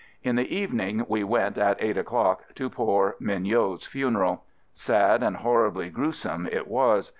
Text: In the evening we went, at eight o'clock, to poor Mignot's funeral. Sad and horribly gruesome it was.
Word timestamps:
In 0.23 0.35
the 0.35 0.51
evening 0.51 1.05
we 1.07 1.23
went, 1.23 1.59
at 1.59 1.77
eight 1.79 1.95
o'clock, 1.95 2.55
to 2.55 2.71
poor 2.71 3.15
Mignot's 3.19 3.85
funeral. 3.85 4.43
Sad 4.73 5.21
and 5.21 5.37
horribly 5.37 5.91
gruesome 5.91 6.47
it 6.51 6.67
was. 6.67 7.09